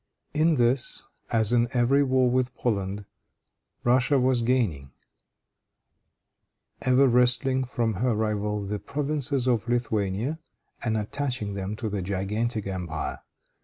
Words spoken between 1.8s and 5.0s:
war with Poland, Russia was gaining,